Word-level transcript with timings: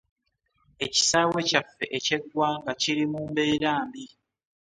Ekisaawe 0.85 1.39
kyaffe 1.49 1.85
eky'eggwanga 1.97 2.71
kiri 2.81 3.03
mu 3.11 3.19
mbeera 3.29 3.71
mbi. 3.85 4.05